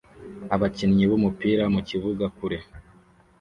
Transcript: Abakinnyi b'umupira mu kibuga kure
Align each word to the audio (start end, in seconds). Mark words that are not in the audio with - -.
Abakinnyi 0.55 1.03
b'umupira 1.09 1.63
mu 1.73 1.81
kibuga 1.89 2.25
kure 2.37 2.57